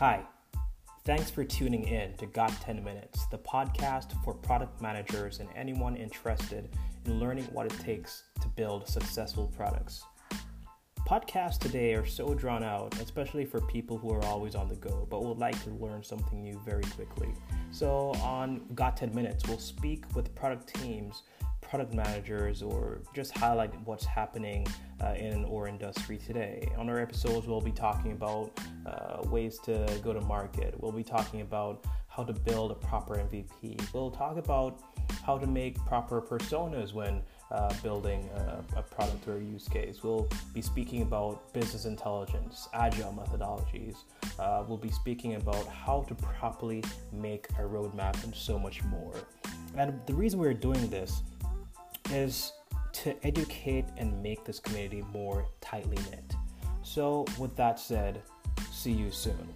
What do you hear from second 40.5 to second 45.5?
be speaking about business intelligence, agile methodologies. Uh, we'll be speaking